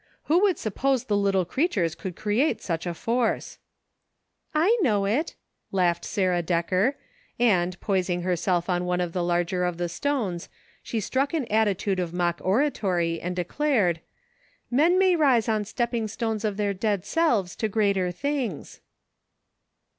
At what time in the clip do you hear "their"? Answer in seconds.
16.57-16.73